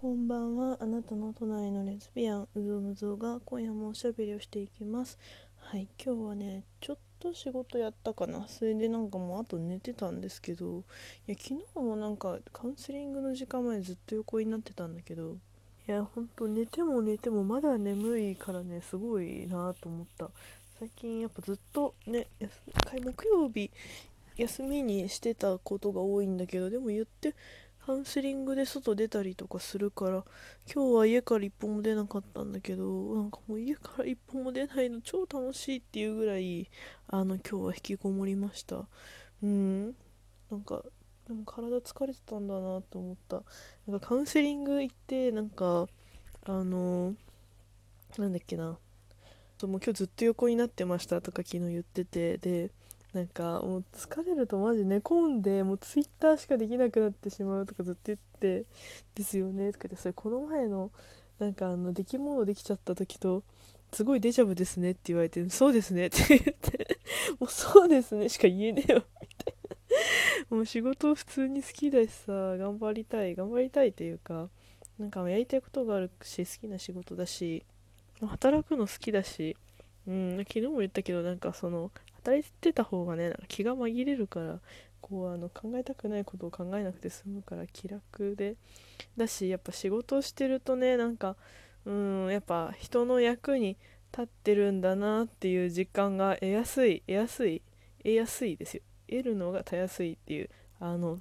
[0.00, 0.78] こんばんは。
[0.80, 5.18] あなたの隣のレズビアン、うぞむぞが今夜もおしゃべりをしていきます。
[5.58, 8.48] はい、今日はね、ちょっと仕事やったかな。
[8.48, 10.84] それでなんかもうあと寝てたんですけど、
[11.28, 15.36] いや、昨日もなんかカウンセリングの時間までずっと横になってたんだけど、
[15.86, 20.30] いや、ほんと寝ても寝てもまだ眠いからね、すごいなと思った。
[20.78, 22.26] 最近やっぱずっとね、
[23.04, 23.70] 木曜日
[24.38, 27.34] 休みにしてたことが多いんだけど、でも言って
[27.90, 30.24] カウンセリングで外出たりとかするから
[30.72, 32.84] 今日は家から一歩も出なかったんだけど
[33.16, 36.70] なんかもう家から一歩も出ないの超楽しいっていうぐらい
[37.08, 38.86] あの今日は引きこもりました。
[39.42, 39.86] うん。
[40.52, 40.84] なんか
[41.26, 43.42] でも体疲れてたんだなと思った。
[43.88, 45.88] なんかカウンセリング行ってなんか
[46.44, 47.14] あの
[48.18, 48.66] なんだっけな。
[48.66, 48.78] もう
[49.66, 52.70] 今日ずっと横になってましたとか昨日言っててで
[53.12, 58.64] なんかもう疲れるとマジ寝込んでもうツイッターしかできなくなってしまうとかずっと言って
[59.14, 60.90] ですよねとか言ってそれこの前の
[61.40, 63.42] なんかあの出来物できちゃった時と
[63.92, 66.98] すごいデジャブですねって言われてそうですねって言って
[67.40, 69.54] もうそうですねしか言えねえよみたい
[70.50, 70.56] な。
[70.56, 74.48] もう仕事普通に好きだしさ頑張りたい頑張りたいというか
[74.98, 77.64] なんかやりたいことがあるし好きな仕事だし
[78.24, 79.56] 働くの好きだし
[80.06, 81.90] うん昨日も言ったけどなんかその
[82.22, 84.60] 働いてた方がねなんか気が紛れるから
[85.00, 88.56] こうあの考えたくないことを考えなくて済むから気楽で。
[89.16, 91.36] だしやっぱ仕事をしてるとねなんか
[91.86, 93.76] うんやっぱ人の役に
[94.12, 97.62] 立ってるんだなっていう実感が得やすい得やすい
[98.02, 98.82] 得やすいですよ。
[99.08, 101.20] 得るのがたやすいっていうあの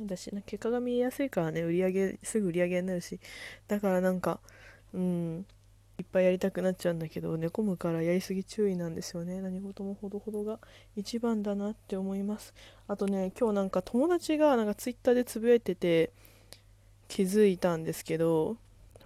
[0.00, 3.20] 私な結果が見えやすいからね売り上げすぐ売り上げになるし。
[3.68, 4.40] だからなんか
[4.94, 5.46] うん
[5.98, 9.40] いっぱいやりたくなっちゃうんだけど寝込むからやりすぎ注意なんですよね。
[9.40, 10.60] 何事もほどほどが
[10.96, 12.54] 一番だなって思います。
[12.86, 16.12] あとね今日なんか友達がなんかツイッターでつぶやいてて
[17.08, 18.56] 気づいたんですけど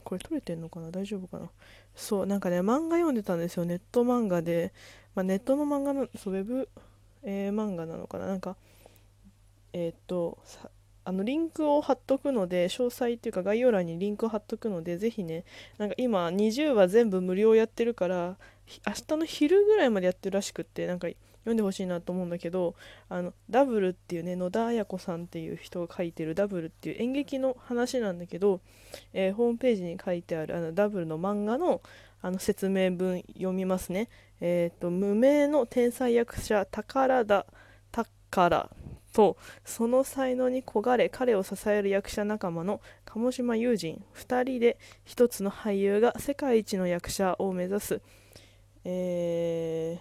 [0.05, 0.91] これ撮れてんのかな？
[0.91, 1.49] 大丈夫かな？
[1.97, 3.65] そうなんかね漫画読んでたんですよ。
[3.65, 4.75] ネット漫画で、
[5.15, 6.69] まあ、ネットの漫画のそうウェブ、
[7.23, 8.27] えー、漫画なのかな？
[8.27, 8.57] なんか
[9.73, 10.37] えー、っと
[11.05, 15.45] あのリンクを貼っとくので詳細っていうか概要欄にリンクを貼っとくのでぜひね
[15.79, 18.37] なんか今20話全部無料やってるから
[18.87, 21.09] 明日の昼ぐらいまでやってるらしくってなんか
[21.43, 22.75] 読んでほしいなと思うんだけど
[23.09, 28.61] あのダブルっていうね野田綾子さんっていう人が書いてるダブルっていう演劇の話なんだけど、
[29.13, 31.83] えー、ホームページに書いてあるあのダブルの漫画の
[32.25, 34.09] あの説明文読みますね。
[34.41, 37.47] え、ー、と無名の天才役者宝田
[37.91, 38.71] 宝
[39.13, 44.05] とその才能に焦がれ彼を支える役者仲間の鴨島雄人。
[44.15, 48.01] 2人で一つの俳優が世界一の役者を目指す、
[48.85, 49.99] え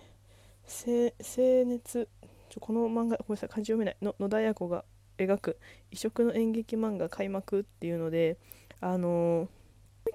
[0.68, 2.08] ー、青熱
[2.50, 3.98] ちょこの漫画ごめんなさい漢字読めない。
[4.02, 4.84] の野田綾子が
[5.18, 5.58] 描く
[5.92, 8.38] 異色の演劇漫画開幕っていうので
[8.80, 9.61] あのー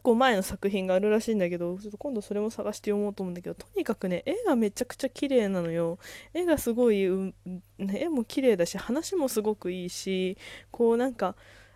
[0.06, 5.99] 1個前の作品があるらしいんだけどちょっと今度それも探して読もうと思うんだけどとにかくね絵がめちゃくちゃ綺麗なのよ。
[6.33, 7.34] 絵がすごい、うん、
[7.78, 10.39] 絵も綺麗だし話もすごくいいし
[10.71, 11.34] こうなんか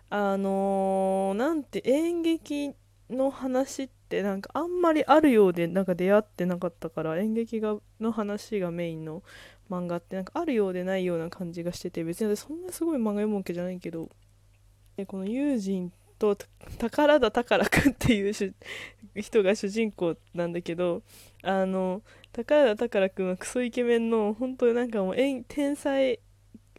[0.09, 2.73] あのー、なんて演劇
[3.09, 9.23] の話ってなんかあんまりあるようでなんか出会ってなかったから演劇がの話がメインの
[9.69, 14.09] 漫画ってなんかあるようでないような感じがしてて別にそんなすごい漫画読むわけじゃないけど
[14.95, 15.91] でこの友人
[16.21, 16.37] と
[16.77, 18.53] 宝田宝くんっていう
[19.15, 21.01] 人が主人公なんだけど
[21.41, 25.15] あの宝田宝くんはクソイケメンの本当になんかもう
[25.47, 26.19] 天才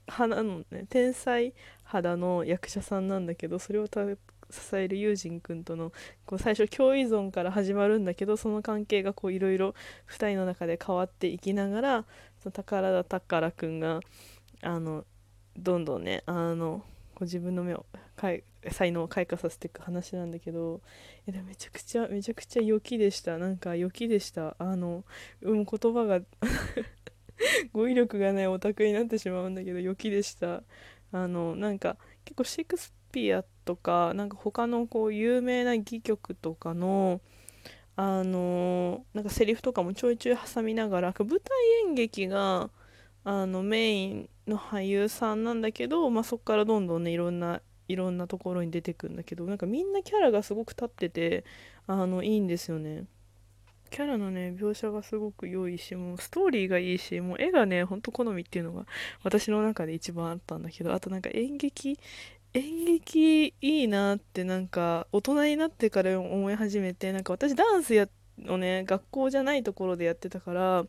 [0.07, 0.87] 派なのね。
[0.89, 5.93] 天才肌の役者さんなんだけどそれを支えるユージン君との
[6.25, 9.75] こう最初共依存から始まるんだけどその関係がいろいろ
[10.09, 12.05] 2人の中で変わっていきながら
[12.43, 14.01] その宝田宝くんが
[14.63, 15.05] あの
[15.57, 17.85] どんどんねあのこう自分の目を
[18.71, 20.81] 才能を開花させていく話なんだけど
[21.27, 23.39] いやめちゃくちゃめちゃくちゃ良きでした。
[23.39, 24.57] なんか良きでした。
[24.59, 25.05] あの
[25.41, 26.21] うん言葉が
[27.73, 30.63] 語彙力がないオタクになってしまうんだけど良きでした。
[31.13, 37.21] あのなんか結構シェイクスピアとかなんか他のこう有名な戯曲とかの
[37.95, 41.41] あのなんかセリフとかもちょいちょい挟みながら舞台
[41.87, 42.71] 演劇が
[43.25, 47.61] あのメインの俳優さんなんだけど、まあ、そこからどんどんねいろんな
[47.93, 51.45] いろんなところに出てくんだけどなんかみんなキャラがすごく立ってて
[51.87, 53.05] あのいいんですよね。
[53.91, 58.87] キャラのね描写がすごく良いしもうストーリーがいいしもう絵がねほんと好みっていうのが
[59.23, 61.99] 私の中で一番あったんだけどあとなんか演劇
[62.55, 68.09] 演劇いいなってなんか大人になってから思い始めてなんか私ダンスや
[68.49, 70.87] をね学校じゃないところでやってたから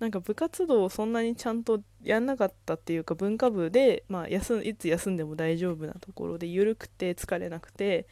[0.00, 8.06] なんか部活動をそんなにちゃんとやんなかったっていうか文化部で、まあ、休いつ休んでも大丈夫なところで緩くて疲れなくて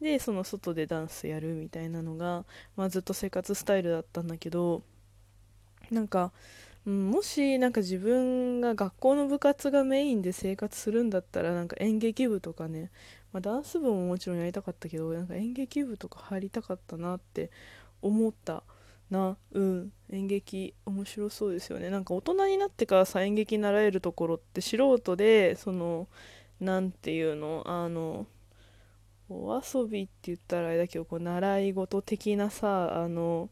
[0.00, 2.46] でその外でダンスやるみたいなのが、
[2.76, 4.82] まあ、ずっと生活スタイルだったんだけど
[5.90, 6.32] なんか、
[6.88, 12.90] ん、もしなんか自分が学校の部活がメインで生活するんだったらなんか演劇部とかね、
[13.32, 17.50] まあ、ダンス部ももちろんやりたかったけどなんか演劇部とか入りたかったなって
[18.00, 18.62] 思った。
[19.14, 21.88] なうん演劇面白そうですよね。
[21.88, 26.08] なんか大人になってからさ演劇習えるところって素人でその
[26.60, 28.26] 何ていうのあの
[29.28, 33.48] お遊びって言ったらあれだけどこう習い事的なさあの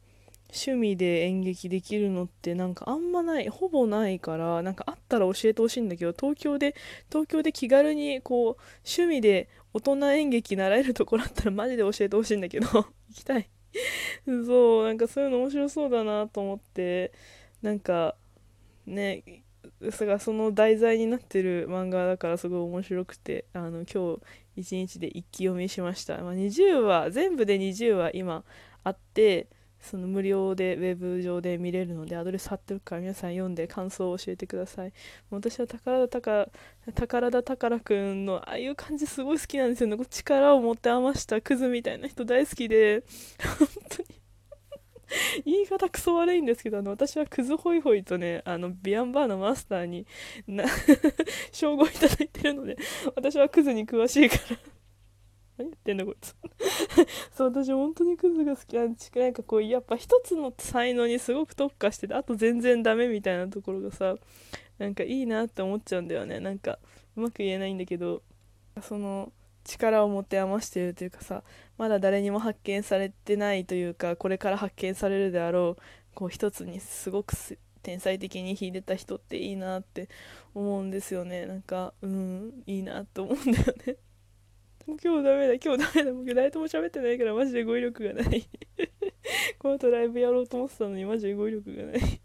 [0.50, 6.74] 趣味で演劇できるのってなんかあんまないほぼないからなんかあったら教えてほしいんだけど東京で
[7.08, 13.48] 東京で気軽にこう趣味で大人演劇習えるところあったらマジで教えてほしいんだけど 行きたい。
[14.26, 17.12] そうなんかそういうの面白そうだなと思って
[17.62, 18.16] なんか
[18.86, 19.44] ね
[20.20, 24.20] その題材になってる漫画だからすごい面白くてあの今日
[24.56, 28.44] 一日で一気読みしました、まあ、20話全部で20話今
[28.84, 29.48] あって
[29.82, 34.92] その無料でウェブ上で見れるのでアドレス貼っておくから皆さん読んで感想を教えてください。
[35.30, 36.48] 私は宝田宝
[36.94, 39.96] 宝田宝くんのああいう感じすごい好きなんですよね。
[40.08, 43.04] 力を持って余したクズみたいな人大好きで
[43.58, 44.22] 本当に。
[45.44, 50.06] 言い方クソ悪いんですけどあの私はクズホイホイとねあのビアンバーのマスターに
[50.46, 50.64] な
[51.52, 52.76] 称号いただいてるので
[53.14, 54.71] 私はクズに詳しいから。
[55.58, 56.34] 何言ってんだこいつ。
[57.36, 58.76] そう私本当にクズが好き。
[58.76, 64.16] なんでなんかこうやっぱ一つの才能にすごく特化しててあと全然ダメみたいなところがさ
[64.78, 66.40] なんかいいなって思っちゃうんだよね。
[66.40, 66.78] なんか
[67.16, 68.22] うまく言えないんだけど
[68.80, 69.32] その
[69.64, 71.44] 力を持って余してるというかさ
[71.78, 75.82] まだ誰にも発見されてないというかこれから発見されるであろう
[76.14, 77.34] こう一つにすごく
[77.82, 80.08] 天才的に秀でた人っていいなって
[80.54, 81.46] 思うんですよね。
[81.46, 83.96] なんかうんいいなって思うんだよね。
[84.86, 85.54] 今日ダメだ。
[85.54, 86.12] 今日ダメだ。
[86.12, 88.48] 僕誰とも喋ってないからマジで語彙力がない。
[89.58, 92.00] この後ライブやろうと思ってたのにマジで語彙力がない。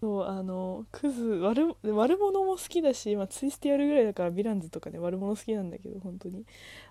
[0.00, 6.46] そうあのクズ悪悪者も好きだし、まあ、ツイステやるぐらいだからヴィランズとかね悪者好きなんだけど本当に。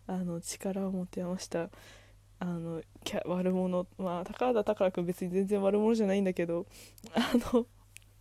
[0.07, 1.69] あの力を持てました。
[2.39, 3.87] あのキャ悪者。
[3.97, 6.65] まあ高田宝君別に全然悪者じゃないんだけど
[7.13, 7.65] あの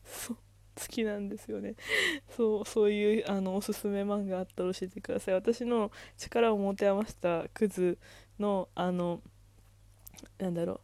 [0.05, 0.37] そう。
[0.81, 1.75] 好きなんですよね。
[2.37, 5.35] そうそういうあのおすすめ漫画あったら教えてください。
[5.35, 7.99] 私の力を持て余したクズ
[8.39, 9.23] のあの
[10.39, 10.81] なんだろう。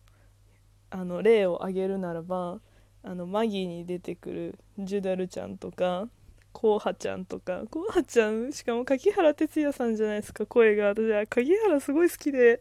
[0.90, 2.60] あの例を挙げるならば
[3.02, 6.08] あのマギーに出てくるジュダルちゃんとか
[6.52, 7.64] コウハちゃんとか。
[7.70, 10.88] コウハちゃんしかも柿原哲也さんじゃないですか声が。
[10.88, 12.58] 私は柿原すごい好きで。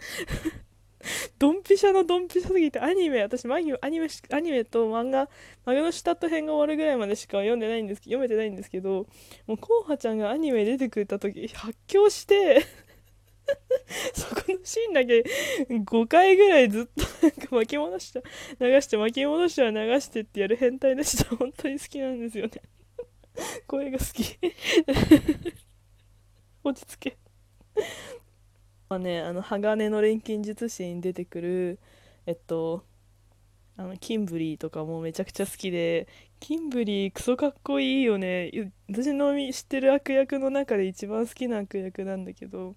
[1.38, 5.30] ドンピシャのドンピシャすぎてアニメ私マギアニメアニメと漫画
[5.66, 9.07] マグノシュタット編が終わるぐらいまでしか読んでないんです読めてないんですけど
[9.48, 12.66] もうコウハちゃんがアニメ出てくれた時発狂して
[14.13, 15.24] そこのシーンだけ
[15.69, 18.22] 5回ぐらいずっとなんか巻き戻した
[18.60, 21.36] 流して巻き戻しては流してってやる変態でした。
[21.36, 22.52] 本当に好きなんですよね。
[23.68, 24.38] 声が好き。
[26.63, 27.18] 落ち着け。
[28.90, 31.80] まあねあの鋼の錬金術師に出てくる
[32.26, 32.84] えっと
[33.78, 36.08] あのキンブリーとかもめちゃくちゃ好きで
[36.40, 38.52] キンブリークソかっこいいよね。
[38.90, 42.76] 私の知ってる悪役の中で一番好きな悪役なんだけど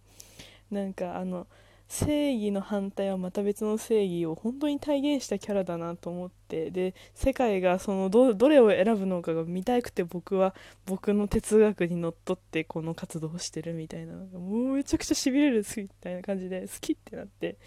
[0.71, 1.47] なんかあの
[1.93, 10.55] 正義の反対はまた別の正義を本当に体現したキャラだなと思ってで世界がそのどどれを選ぶのかが見たくて僕は
[10.87, 14.15] 僕の哲学にのっとってこの活動をしてるみたいな。
[14.15, 17.59] のがもうめちゃくちゃしびれる好きみたいな感じで好きってなって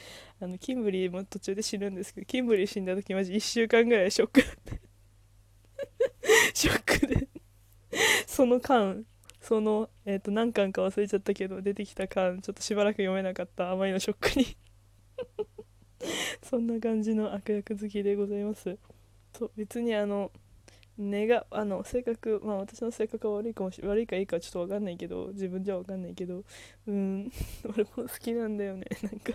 [0.42, 4.42] あのキンブリーも途中で死ぬんですけどキンブリー死んだ時マジ1週間ぐらいショック
[6.54, 7.28] ショックで。
[8.26, 9.06] その間
[9.46, 14.58] その、えー、と何巻か忘れちゃったけど出てきた巻ちょっとしばらく読めなかったあまりのショックに。
[16.42, 18.78] そんな感じの悪役好きでございます。
[19.38, 20.32] そう別にあの
[20.98, 26.44] 根があの性格まあ私の性格は悪いかもし悪いかいいかちょっと分かんないけど自分じゃ分かんないけど
[26.88, 27.32] うん
[27.70, 29.34] 俺も好きなんだよねなんか。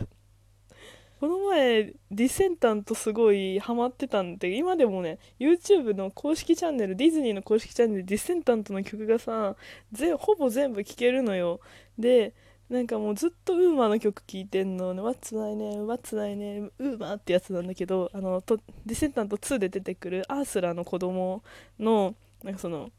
[1.21, 9.55] この前ディセンタントすごいハマってたんで今でもね YouTube の公式チャンネルディズニーの公式チャンネルディセンタントの曲がさ
[9.93, 11.61] ぜほぼ全部聴けるのよ
[11.99, 12.33] で
[12.71, 15.85] なんかもうずっとウーマーの曲聴いてんの「What's My Name?
[15.85, 16.73] What's My Name?
[16.79, 21.43] ウーマー」ってやつなんだけどあのとディセンタント2で出てくるアースラの子供
[21.79, 22.91] のなんかその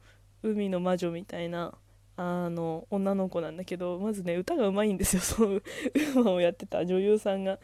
[0.43, 1.73] 海の魔女みたいな
[2.21, 5.21] あの女の子なんだけどまずね歌がうまいんですよ。
[5.23, 7.59] そのウーマンをやってた女優さんが。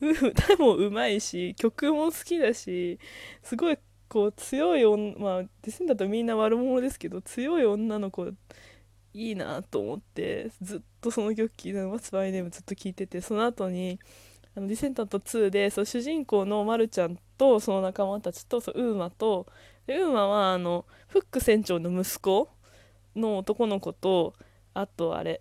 [0.00, 2.98] 歌もうまいし曲も好きだし
[3.42, 8.26] すごい構強い女まあデセンだとみんな悪者ですけど強い女の子
[9.14, 13.98] いいなと思ってずっとその曲聴いて「What's My Name」ずっと聴いててその後に
[14.56, 19.46] あのディセンタント2でそう主人公のまるちゃんとその仲間たちとそうウーマと
[19.86, 22.48] ウーマはあのフック船長の息子
[23.18, 24.34] の男の子と
[24.74, 25.40] あとあれ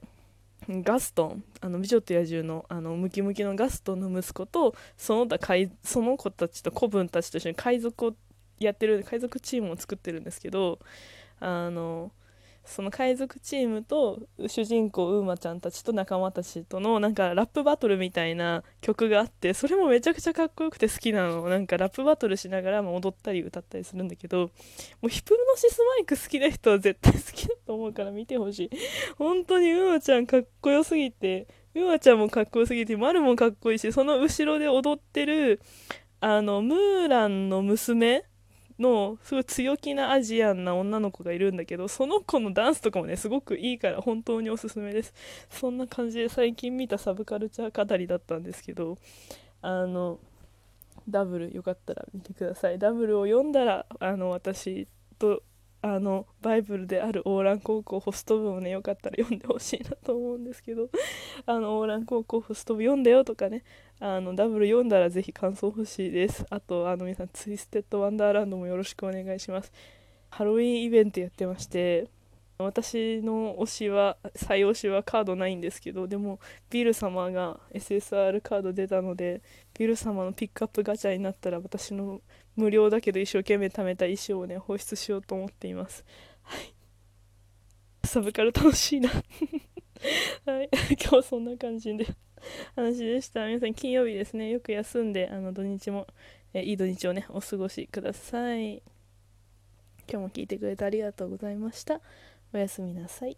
[0.69, 8.13] ガストンあの美女と野獣のあのムキムキのガストンの息子とその他その子たちと子分たちと一緒に海賊を
[8.59, 10.79] やってる海賊チームを作ってるんですけど
[11.39, 12.11] あの
[12.67, 21.47] その海賊チームと主人公ウーマちゃんたちと仲間たちとのなんかラップバトルみたいな曲があってそれもめちゃくちゃかっこよくて好きなの。
[21.49, 24.49] なんかラップバトルしながら踊ったり歌ったりするんだけども
[25.03, 28.69] うヒプノシスマイク好きな人は絶対好きだと思うから見てほしい。
[29.17, 35.61] 本当にウーマちゃんかっこよすぎてウーマちゃんもかっこよすぎてマルもかっこいいしその後ろで踊ってる
[36.19, 38.25] あのムーランの娘
[38.79, 45.13] のすごい強気なアジアンな女の子がいるんだけどその子のダンスとかもねすごくいいから本当におすすめです。
[45.49, 48.97] そんな感じで最近見たサブカルチャー語りだったんですけど
[49.61, 50.19] あの
[51.09, 52.79] ダブルよかったら見てください。
[52.79, 55.41] ダブルを読んだらあの私と
[55.81, 60.89] あのバイブルであるオーラン高校ホスト部をねよかったら読んでほしいなと思うんですけど
[61.45, 63.63] あのオーラン高校ホスト部読んだよとかね
[63.99, 66.45] あのダブル読んだらぜひ感想欲しいです。
[66.49, 69.71] あとあの皆さんツイステッドワンダーランドもよろしくお願いします。
[70.29, 72.07] ハロウィンイベントやってまして
[72.59, 76.39] 私の推しは最推しはカードないんですけどでも
[76.71, 79.41] ビル様が SSR カード出たので
[79.77, 82.21] ビル様のピックアップガチャになったら私の
[82.55, 86.03] 無料だけど一生懸命貯めた衣装をね放出しようと思っています。
[86.41, 86.73] はい。
[88.03, 89.11] サブカル楽しいな。
[90.45, 90.69] はい。
[90.99, 92.07] 今日はそんな感じで
[92.75, 93.45] 話でした。
[93.45, 94.49] 皆さん金曜日ですね。
[94.49, 96.07] よく休んであの土日も
[96.53, 98.81] えいい土日をねお過ごしください。
[100.09, 102.01] 今日も聞いてくれてありがとうございました。
[102.57, 103.37] おやすみなさい。